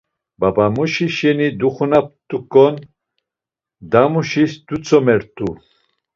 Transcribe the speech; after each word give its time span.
Babamuşi 0.39 1.07
şeni 1.15 1.47
duxunapt̆uǩon 1.59 2.75
damuşis 3.91 4.51
dutzumert̆u. 4.67 5.47